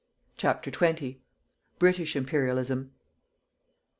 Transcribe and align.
CHAPTER 0.35 0.71
XX. 0.71 1.17
BRITISH 1.77 2.15
IMPERIALISM. 2.15 2.89